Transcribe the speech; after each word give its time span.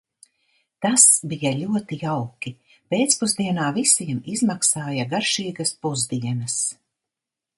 Tas 0.85 1.03
bija 1.33 1.51
ļoti 1.57 1.99
jauki, 2.03 2.53
pēcpusdienā 2.95 3.67
visiem 3.77 4.23
izmaksāja 4.35 5.07
garšīgas 5.15 5.75
pusdienas. 5.87 6.57